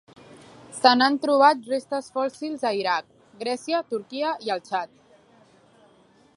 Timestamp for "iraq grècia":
2.79-3.85